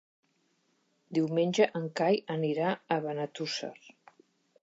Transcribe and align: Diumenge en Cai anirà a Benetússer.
Diumenge 1.17 1.67
en 1.81 1.85
Cai 2.01 2.17
anirà 2.37 2.73
a 2.95 2.99
Benetússer. 3.05 3.73